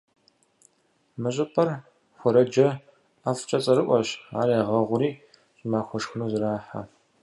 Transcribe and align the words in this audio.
Мы 1.21 1.29
щӏыпӏэр 1.35 1.69
хуэрэджэ 2.19 2.67
ӏэфӏкӏэ 3.21 3.57
цӏэрыӏуэщ, 3.63 4.09
ар 4.39 4.49
ягъэгъури, 4.59 5.09
щӏымахуэ 5.57 5.97
шхыну 6.03 6.29
зэрахьэ. 6.31 6.81